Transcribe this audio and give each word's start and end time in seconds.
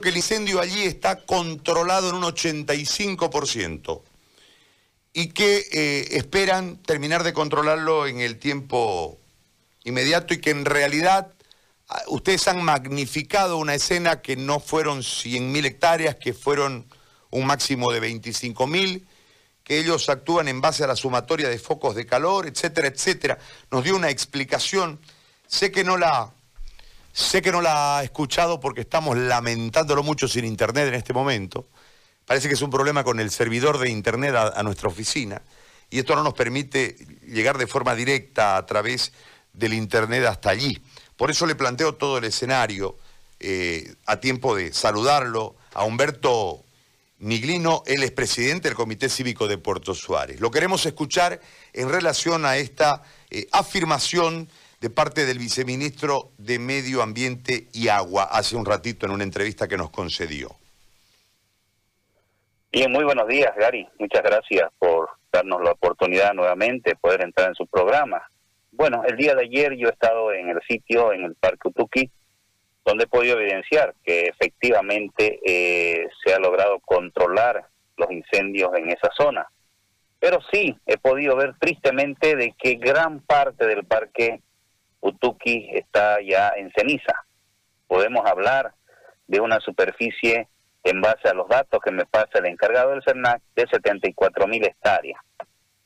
que 0.00 0.08
el 0.08 0.16
incendio 0.16 0.60
allí 0.60 0.82
está 0.82 1.24
controlado 1.24 2.08
en 2.10 2.16
un 2.16 2.22
85% 2.22 4.02
y 5.12 5.28
que 5.28 5.66
eh, 5.72 6.08
esperan 6.12 6.76
terminar 6.78 7.22
de 7.24 7.32
controlarlo 7.32 8.06
en 8.06 8.20
el 8.20 8.38
tiempo 8.38 9.18
inmediato 9.84 10.34
y 10.34 10.40
que 10.40 10.50
en 10.50 10.64
realidad 10.64 11.32
ah, 11.88 12.02
ustedes 12.08 12.48
han 12.48 12.62
magnificado 12.62 13.58
una 13.58 13.74
escena 13.74 14.22
que 14.22 14.36
no 14.36 14.60
fueron 14.60 15.00
100.000 15.00 15.66
hectáreas, 15.66 16.16
que 16.16 16.32
fueron 16.32 16.86
un 17.30 17.46
máximo 17.46 17.92
de 17.92 18.00
25.000, 18.00 19.04
que 19.64 19.78
ellos 19.78 20.08
actúan 20.08 20.48
en 20.48 20.60
base 20.60 20.84
a 20.84 20.86
la 20.86 20.96
sumatoria 20.96 21.48
de 21.48 21.58
focos 21.58 21.94
de 21.94 22.06
calor, 22.06 22.46
etcétera, 22.46 22.88
etcétera. 22.88 23.38
Nos 23.70 23.84
dio 23.84 23.96
una 23.96 24.10
explicación. 24.10 25.00
Sé 25.46 25.70
que 25.70 25.84
no 25.84 25.96
la 25.96 26.32
Sé 27.12 27.42
que 27.42 27.50
no 27.50 27.60
la 27.60 27.98
ha 27.98 28.04
escuchado 28.04 28.60
porque 28.60 28.82
estamos 28.82 29.16
lamentándolo 29.16 30.02
mucho 30.02 30.28
sin 30.28 30.44
internet 30.44 30.88
en 30.88 30.94
este 30.94 31.12
momento. 31.12 31.68
Parece 32.24 32.48
que 32.48 32.54
es 32.54 32.62
un 32.62 32.70
problema 32.70 33.02
con 33.02 33.18
el 33.18 33.30
servidor 33.30 33.78
de 33.78 33.90
internet 33.90 34.34
a, 34.36 34.62
nuestra 34.62 34.88
oficina 34.88 35.42
y 35.90 35.98
esto 35.98 36.14
no 36.14 36.22
nos 36.22 36.34
permite 36.34 36.96
llegar 37.26 37.58
de 37.58 37.66
forma 37.66 37.96
directa 37.96 38.56
a 38.56 38.64
través 38.64 39.12
del 39.52 39.74
internet 39.74 40.24
hasta 40.26 40.50
allí. 40.50 40.80
Por 41.16 41.30
eso 41.30 41.46
le 41.46 41.56
planteo 41.56 41.96
todo 41.96 42.18
el 42.18 42.24
escenario 42.24 42.96
eh, 43.40 43.94
a 44.06 44.20
tiempo 44.20 44.54
de 44.54 44.72
saludarlo 44.72 45.56
a 45.74 45.84
Humberto 45.84 46.64
Miglino, 47.18 47.82
él 47.86 48.02
es 48.02 48.12
presidente 48.12 48.68
del 48.68 48.76
Comité 48.76 49.08
Cívico 49.08 49.48
de 49.48 49.58
Puerto 49.58 49.94
Suárez. 49.94 50.40
Lo 50.40 50.50
queremos 50.50 50.86
escuchar 50.86 51.40
en 51.72 51.88
relación 51.88 52.46
a 52.46 52.56
esta 52.56 53.02
eh, 53.30 53.46
afirmación 53.52 54.48
de 54.80 54.88
parte 54.88 55.26
del 55.26 55.38
viceministro 55.38 56.30
de 56.38 56.58
Medio 56.58 57.02
Ambiente 57.02 57.66
y 57.72 57.88
Agua 57.88 58.24
hace 58.24 58.56
un 58.56 58.64
ratito 58.64 59.04
en 59.04 59.12
una 59.12 59.24
entrevista 59.24 59.68
que 59.68 59.76
nos 59.76 59.90
concedió. 59.90 60.56
Bien, 62.72 62.90
muy 62.90 63.04
buenos 63.04 63.28
días, 63.28 63.52
Gary. 63.56 63.86
Muchas 63.98 64.22
gracias 64.22 64.70
por 64.78 65.10
darnos 65.30 65.60
la 65.62 65.72
oportunidad 65.72 66.32
nuevamente 66.32 66.90
de 66.90 66.96
poder 66.96 67.22
entrar 67.22 67.48
en 67.48 67.54
su 67.54 67.66
programa. 67.66 68.22
Bueno, 68.72 69.02
el 69.04 69.16
día 69.16 69.34
de 69.34 69.42
ayer 69.42 69.76
yo 69.76 69.88
he 69.88 69.92
estado 69.92 70.32
en 70.32 70.48
el 70.48 70.60
sitio, 70.66 71.12
en 71.12 71.24
el 71.24 71.34
Parque 71.34 71.68
Utuki, 71.68 72.10
donde 72.84 73.04
he 73.04 73.08
podido 73.08 73.38
evidenciar 73.38 73.94
que 74.02 74.22
efectivamente 74.22 75.40
eh, 75.44 76.08
se 76.24 76.32
ha 76.32 76.38
logrado 76.38 76.78
controlar 76.80 77.66
los 77.98 78.10
incendios 78.10 78.70
en 78.76 78.88
esa 78.88 79.10
zona. 79.14 79.46
Pero 80.18 80.38
sí, 80.50 80.74
he 80.86 80.96
podido 80.96 81.36
ver 81.36 81.54
tristemente 81.58 82.34
de 82.34 82.54
que 82.58 82.76
gran 82.76 83.20
parte 83.20 83.66
del 83.66 83.84
parque 83.84 84.40
Utuki 85.00 85.70
está 85.72 86.18
ya 86.20 86.52
en 86.56 86.70
ceniza. 86.72 87.14
Podemos 87.86 88.24
hablar 88.26 88.74
de 89.26 89.40
una 89.40 89.60
superficie 89.60 90.48
en 90.82 91.00
base 91.00 91.28
a 91.28 91.34
los 91.34 91.48
datos 91.48 91.80
que 91.84 91.90
me 91.90 92.06
pasa 92.06 92.38
el 92.38 92.46
encargado 92.46 92.90
del 92.90 93.02
CERNAC 93.02 93.42
de 93.54 93.66
74 93.66 94.46
mil 94.46 94.64
hectáreas. 94.64 95.20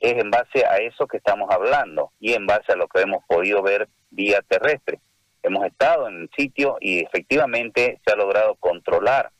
Es 0.00 0.14
en 0.14 0.30
base 0.30 0.64
a 0.66 0.76
eso 0.78 1.06
que 1.06 1.18
estamos 1.18 1.50
hablando 1.50 2.12
y 2.18 2.32
en 2.32 2.46
base 2.46 2.72
a 2.72 2.76
lo 2.76 2.88
que 2.88 3.00
hemos 3.00 3.24
podido 3.24 3.62
ver 3.62 3.88
vía 4.10 4.42
terrestre. 4.42 5.00
Hemos 5.42 5.66
estado 5.66 6.08
en 6.08 6.22
el 6.22 6.30
sitio 6.36 6.76
y 6.80 7.00
efectivamente 7.00 8.00
se 8.04 8.12
ha 8.12 8.16
logrado 8.16 8.54
controlar. 8.56 9.30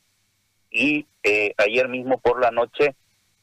Y 0.71 1.07
eh, 1.23 1.55
ayer 1.59 1.89
mismo 1.89 2.19
por 2.19 2.41
la 2.41 2.51
noche 2.51 2.97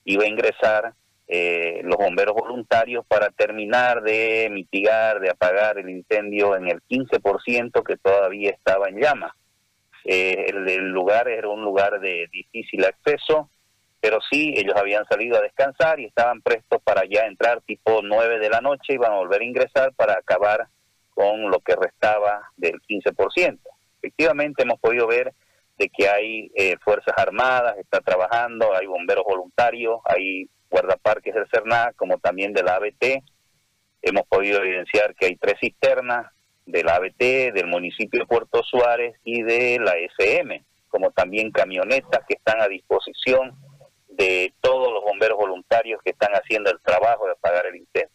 iba 0.04 0.24
a 0.24 0.28
ingresar 0.28 0.94
eh, 1.32 1.82
los 1.84 1.96
bomberos 1.96 2.34
voluntarios 2.34 3.06
para 3.06 3.30
terminar 3.30 4.02
de 4.02 4.50
mitigar, 4.52 5.20
de 5.20 5.30
apagar 5.30 5.78
el 5.78 5.88
incendio 5.88 6.56
en 6.56 6.68
el 6.68 6.82
15% 6.90 7.84
que 7.84 7.98
todavía 7.98 8.50
estaba 8.50 8.90
en 8.90 9.00
llamas. 9.00 9.34
Eh, 10.06 10.46
el, 10.48 10.90
lugar 10.90 11.28
era 11.28 11.48
un 11.48 11.62
lugar 11.62 12.00
de 12.00 12.28
difícil 12.32 12.84
acceso, 12.84 13.48
pero 14.02 14.18
sí, 14.32 14.56
ellos 14.58 14.74
habían 14.76 15.06
salido 15.06 15.38
a 15.38 15.42
descansar 15.42 16.00
y 16.00 16.06
estaban 16.06 16.42
prestos 16.42 16.82
para 16.82 17.04
ya 17.06 17.28
entrar 17.28 17.62
tipo 17.62 18.02
9 18.02 18.40
de 18.40 18.50
la 18.50 18.62
noche 18.62 18.94
y 18.94 18.98
van 18.98 19.12
a 19.12 19.18
volver 19.18 19.42
a 19.42 19.46
ingresar 19.46 19.94
para 19.94 20.14
acabar 20.14 20.68
con 21.14 21.52
lo 21.52 21.60
que 21.60 21.76
restaba 21.76 22.50
del 22.58 22.82
15%. 22.82 23.60
Efectivamente 24.02 24.64
hemos 24.64 24.80
podido 24.80 25.06
ver 25.06 25.32
de 25.78 25.90
que 25.90 26.10
hay 26.10 26.52
eh, 26.56 26.78
Fuerzas 26.84 27.14
Armadas, 27.18 27.78
está 27.78 28.00
trabajando, 28.02 28.76
hay 28.76 28.88
bomberos 28.88 29.26
voluntarios, 29.26 30.00
hay 30.06 30.50
guardaparques 30.70 31.34
del 31.34 31.48
CERNAC, 31.50 31.96
como 31.96 32.18
también 32.20 32.54
de 32.54 32.64
la 32.64 32.76
ABT. 32.76 33.24
Hemos 34.02 34.26
podido 34.28 34.62
evidenciar 34.62 35.16
que 35.16 35.28
hay 35.28 35.36
tres 35.36 35.56
cisternas 35.60 36.32
de 36.66 36.84
la 36.84 36.96
ABT, 36.96 37.54
del 37.54 37.68
municipio 37.68 38.22
de 38.22 38.26
Puerto 38.26 38.62
Suárez 38.64 39.16
y 39.24 39.42
de 39.42 39.80
la 39.80 39.98
SM, 39.98 40.64
como 40.88 41.12
también 41.12 41.52
camionetas 41.52 42.24
que 42.28 42.36
están 42.36 42.62
a 42.62 42.68
disposición 42.68 43.58
de 44.08 44.54
todos 44.62 44.92
los 44.94 45.04
bomberos 45.04 45.38
voluntarios 45.38 46.02
que 46.04 46.12
están 46.12 46.34
haciendo 46.34 46.70
el 46.72 46.80
trabajo 46.82 47.26
de 47.26 47.32
apagar 47.32 47.66
el 47.68 47.78
incendio. 47.78 48.10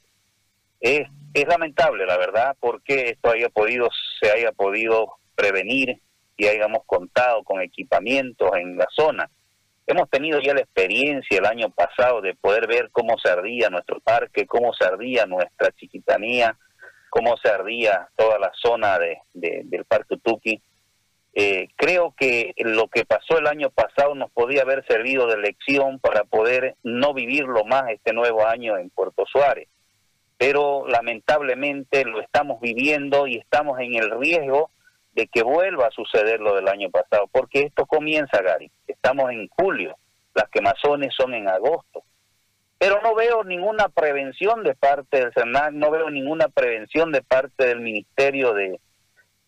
Es, 0.80 1.08
es 1.32 1.48
lamentable, 1.48 2.06
la 2.06 2.18
verdad, 2.18 2.56
porque 2.60 3.08
esto 3.10 3.30
haya 3.30 3.48
podido, 3.48 3.88
se 4.20 4.30
haya 4.30 4.52
podido 4.52 5.14
prevenir 5.34 6.00
y 6.36 6.46
hayamos 6.46 6.84
contado 6.84 7.42
con 7.42 7.60
equipamientos 7.62 8.50
en 8.56 8.76
la 8.76 8.86
zona 8.90 9.30
Hemos 9.86 10.08
tenido 10.08 10.40
ya 10.40 10.54
la 10.54 10.62
experiencia 10.62 11.38
el 11.38 11.44
año 11.44 11.68
pasado 11.70 12.22
de 12.22 12.34
poder 12.34 12.66
ver 12.66 12.88
cómo 12.90 13.18
se 13.18 13.30
ardía 13.30 13.68
nuestro 13.68 14.00
parque, 14.00 14.46
cómo 14.46 14.72
se 14.72 14.84
ardía 14.86 15.26
nuestra 15.26 15.72
chiquitanía, 15.72 16.56
cómo 17.10 17.36
se 17.36 17.50
ardía 17.50 18.08
toda 18.16 18.38
la 18.38 18.50
zona 18.54 18.98
de, 18.98 19.20
del 19.34 19.84
Parque 19.84 20.14
Utuki. 20.14 20.62
Eh, 21.34 21.68
creo 21.76 22.14
que 22.16 22.54
lo 22.58 22.88
que 22.88 23.04
pasó 23.04 23.38
el 23.38 23.46
año 23.46 23.68
pasado 23.70 24.14
nos 24.14 24.30
podía 24.30 24.62
haber 24.62 24.86
servido 24.86 25.26
de 25.26 25.36
lección 25.36 25.98
para 25.98 26.24
poder 26.24 26.76
no 26.82 27.12
vivirlo 27.12 27.64
más 27.64 27.90
este 27.90 28.12
nuevo 28.12 28.46
año 28.46 28.78
en 28.78 28.88
Puerto 28.88 29.24
Suárez. 29.30 29.68
Pero 30.38 30.86
lamentablemente 30.88 32.04
lo 32.04 32.20
estamos 32.20 32.60
viviendo 32.60 33.26
y 33.26 33.36
estamos 33.36 33.78
en 33.80 33.94
el 33.96 34.10
riesgo 34.18 34.70
de 35.12 35.26
que 35.26 35.42
vuelva 35.42 35.88
a 35.88 35.90
suceder 35.90 36.40
lo 36.40 36.54
del 36.54 36.68
año 36.68 36.90
pasado, 36.90 37.28
porque 37.30 37.60
esto 37.60 37.84
comienza, 37.86 38.40
Gary. 38.42 38.70
Estamos 39.04 39.30
en 39.32 39.48
julio, 39.48 39.98
las 40.34 40.48
quemazones 40.48 41.12
son 41.14 41.34
en 41.34 41.46
agosto. 41.46 42.04
Pero 42.78 43.02
no 43.02 43.14
veo 43.14 43.44
ninguna 43.44 43.90
prevención 43.90 44.64
de 44.64 44.74
parte 44.74 45.18
del 45.18 45.32
CERNAC, 45.34 45.72
no 45.72 45.90
veo 45.90 46.08
ninguna 46.08 46.48
prevención 46.48 47.12
de 47.12 47.20
parte 47.20 47.66
del 47.66 47.80
Ministerio 47.80 48.54
de, 48.54 48.80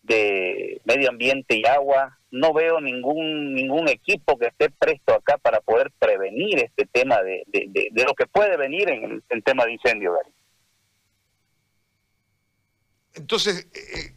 de 0.03 0.79
Medio 0.85 1.09
Ambiente 1.09 1.55
y 1.57 1.65
Agua, 1.65 2.19
no 2.29 2.53
veo 2.53 2.79
ningún 2.79 3.55
ningún 3.55 3.89
equipo 3.89 4.37
que 4.37 4.49
esté 4.49 4.69
presto 4.69 5.15
acá 5.15 5.39
para 5.39 5.59
poder 5.59 5.91
prevenir 5.97 6.59
este 6.59 6.85
tema 6.85 7.19
de, 7.23 7.41
de, 7.47 8.03
lo 8.05 8.13
que 8.13 8.27
puede 8.27 8.57
venir 8.57 8.87
en 8.91 9.23
el, 9.27 9.43
tema 9.43 9.65
de 9.65 9.71
incendio, 9.71 10.13
Gary. 10.13 10.35
Entonces, 13.15 13.67
eh, 13.73 14.13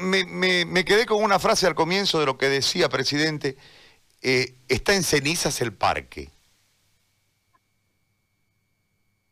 me, 0.00 0.24
me, 0.64 0.84
quedé 0.84 1.06
con 1.06 1.22
una 1.22 1.38
frase 1.38 1.68
al 1.68 1.76
comienzo 1.76 2.18
de 2.18 2.26
lo 2.26 2.36
que 2.36 2.48
decía, 2.48 2.88
presidente. 2.88 3.56
Eh, 4.22 4.54
está 4.68 4.94
en 4.94 5.02
cenizas 5.02 5.60
el 5.60 5.72
parque. 5.72 6.28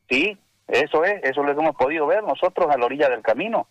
Sí, 0.09 0.37
eso 0.67 1.05
es, 1.05 1.23
eso 1.23 1.41
es 1.41 1.47
lo 1.47 1.55
que 1.55 1.62
hemos 1.62 1.77
podido 1.77 2.06
ver 2.06 2.25
nosotros 2.25 2.69
a 2.71 2.77
la 2.77 2.87
orilla 2.87 3.09
del 3.09 3.23
camino. 3.23 3.69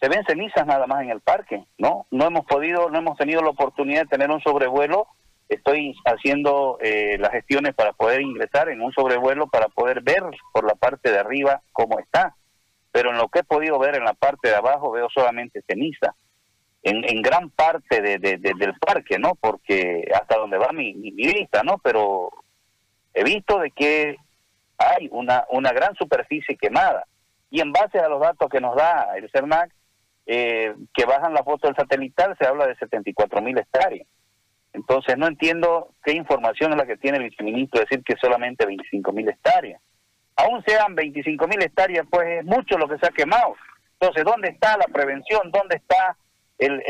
Se 0.00 0.08
ven 0.08 0.24
cenizas 0.26 0.66
nada 0.66 0.86
más 0.86 1.02
en 1.02 1.10
el 1.10 1.20
parque, 1.20 1.64
¿no? 1.78 2.06
No 2.10 2.26
hemos 2.26 2.44
podido, 2.44 2.90
no 2.90 2.98
hemos 2.98 3.16
tenido 3.16 3.42
la 3.42 3.50
oportunidad 3.50 4.02
de 4.02 4.08
tener 4.08 4.30
un 4.30 4.40
sobrevuelo. 4.42 5.08
Estoy 5.48 5.94
haciendo 6.04 6.78
eh, 6.80 7.16
las 7.18 7.32
gestiones 7.32 7.74
para 7.74 7.92
poder 7.94 8.20
ingresar 8.20 8.68
en 8.68 8.82
un 8.82 8.92
sobrevuelo 8.92 9.48
para 9.48 9.68
poder 9.68 10.02
ver 10.02 10.22
por 10.52 10.66
la 10.66 10.74
parte 10.74 11.10
de 11.10 11.18
arriba 11.18 11.62
cómo 11.72 11.98
está 11.98 12.36
pero 12.98 13.10
en 13.10 13.18
lo 13.18 13.28
que 13.28 13.40
he 13.40 13.44
podido 13.44 13.78
ver 13.78 13.96
en 13.96 14.04
la 14.04 14.14
parte 14.14 14.48
de 14.48 14.56
abajo 14.56 14.90
veo 14.90 15.08
solamente 15.10 15.62
ceniza. 15.66 16.14
En, 16.82 17.04
en 17.08 17.22
gran 17.22 17.50
parte 17.50 18.00
de, 18.00 18.18
del 18.18 18.74
parque, 18.78 19.18
¿no? 19.18 19.34
Porque 19.34 20.08
hasta 20.14 20.36
donde 20.36 20.58
va 20.58 20.72
mi, 20.72 20.92
vista, 21.12 21.62
¿no? 21.62 21.78
Pero 21.78 22.30
he 23.12 23.24
visto 23.24 23.58
de 23.58 23.70
que 23.72 24.16
hay 24.78 25.08
una, 25.10 25.44
una 25.50 25.72
gran 25.72 25.94
superficie 25.96 26.56
quemada. 26.56 27.04
Y 27.50 27.60
en 27.60 27.72
base 27.72 27.98
a 27.98 28.08
los 28.08 28.20
datos 28.20 28.48
que 28.48 28.60
nos 28.60 28.76
da 28.76 29.08
el 29.16 29.28
CERNAC, 29.30 29.72
eh, 30.26 30.74
que 30.94 31.04
bajan 31.04 31.34
la 31.34 31.42
foto 31.42 31.66
del 31.66 31.76
satelital, 31.76 32.36
se 32.38 32.46
habla 32.46 32.66
de 32.66 32.76
74 32.76 33.42
mil 33.42 33.58
hectáreas. 33.58 34.06
Entonces 34.72 35.16
no 35.18 35.26
entiendo 35.26 35.94
qué 36.04 36.12
información 36.12 36.72
es 36.72 36.78
la 36.78 36.86
que 36.86 36.96
tiene 36.96 37.18
el 37.18 37.24
viceministro 37.24 37.80
decir 37.80 38.04
que 38.04 38.14
solamente 38.20 38.66
25 38.66 39.12
mil 39.12 39.28
hectáreas 39.28 39.80
aún 40.38 40.62
sean 40.64 40.94
25 40.94 41.46
mil 41.48 41.62
hectáreas, 41.62 42.06
pues 42.10 42.40
es 42.40 42.44
mucho 42.44 42.78
lo 42.78 42.88
que 42.88 42.98
se 42.98 43.06
ha 43.06 43.10
quemado. 43.10 43.56
Entonces, 44.00 44.24
¿dónde 44.24 44.48
está 44.48 44.76
la 44.76 44.86
prevención? 44.86 45.50
¿Dónde 45.50 45.76
está 45.76 46.16
el, 46.58 46.82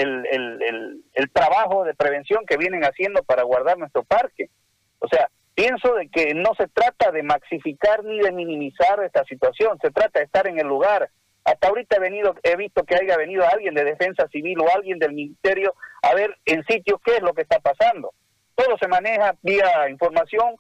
el, 1.15 1.31
trabajo 1.31 1.85
de 1.85 1.95
prevención 1.95 2.47
que 2.47 2.57
vienen 2.57 2.85
haciendo 2.85 3.23
para 3.23 3.43
guardar 3.43 3.79
nuestro 3.79 4.03
parque? 4.03 4.51
O 4.99 5.09
sea, 5.09 5.29
pienso 5.55 5.95
de 5.95 6.09
que 6.09 6.35
no 6.35 6.55
se 6.57 6.69
trata 6.69 7.11
de 7.11 7.23
maxificar 7.23 8.05
ni 8.05 8.21
de 8.21 8.33
minimizar 8.33 9.03
esta 9.05 9.25
situación, 9.25 9.79
se 9.81 9.91
trata 9.91 10.21
de 10.21 10.25
estar 10.27 10.47
en 10.47 10.59
el 10.59 10.67
lugar, 10.67 11.11
Hasta 11.45 11.69
ahorita 11.69 11.97
he 11.97 12.01
venido, 12.01 12.35
he 12.43 12.57
visto 12.57 12.85
que 12.85 12.97
haya 12.97 13.17
venido 13.17 13.45
alguien 13.47 13.75
de 13.75 13.85
defensa 13.85 14.29
civil 14.29 14.59
o 14.61 14.75
alguien 14.75 14.99
del 14.99 15.13
ministerio 15.13 15.75
a 16.03 16.15
ver 16.15 16.37
en 16.45 16.63
sitio 16.65 17.01
qué 17.05 17.17
es 17.17 17.23
lo 17.23 17.33
que 17.33 17.43
está 17.43 17.59
pasando. 17.59 18.13
Todo 18.55 18.77
se 18.77 18.89
maneja 18.89 19.35
vía 19.41 19.89
información 19.89 20.57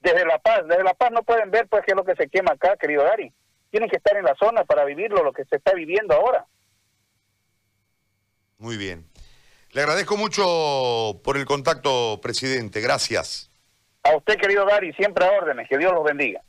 desde 0.00 0.24
La 0.24 0.38
Paz. 0.38 0.62
Desde 0.66 0.84
La 0.84 0.94
Paz 0.94 1.10
no 1.12 1.22
pueden 1.22 1.50
ver 1.50 1.66
pues 1.68 1.84
qué 1.84 1.92
es 1.92 1.96
lo 1.96 2.04
que 2.04 2.14
se 2.14 2.28
quema 2.28 2.52
acá, 2.52 2.76
querido 2.76 3.04
Gary. 3.04 3.32
Tienen 3.70 3.90
que 3.90 3.96
estar 3.96 4.16
en 4.16 4.24
la 4.24 4.34
zona 4.36 4.64
para 4.64 4.84
vivirlo, 4.84 5.22
lo 5.22 5.32
que 5.32 5.44
se 5.44 5.56
está 5.56 5.74
viviendo 5.74 6.14
ahora. 6.14 6.46
Muy 8.68 8.76
bien. 8.76 9.06
Le 9.72 9.80
agradezco 9.80 10.18
mucho 10.18 11.22
por 11.24 11.38
el 11.38 11.46
contacto, 11.46 12.20
presidente. 12.20 12.82
Gracias. 12.82 13.50
A 14.02 14.14
usted, 14.14 14.34
querido 14.34 14.66
Gary, 14.66 14.92
siempre 14.92 15.24
a 15.24 15.30
órdenes. 15.30 15.66
Que 15.70 15.78
Dios 15.78 15.90
los 15.94 16.04
bendiga. 16.04 16.42